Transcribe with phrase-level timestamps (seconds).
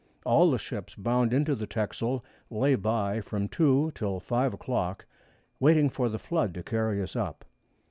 [0.25, 5.05] All the Ships bound into the Texel lay by from 2 till 5 a Clock,
[5.59, 7.45] waiting for the Flood to carry us up.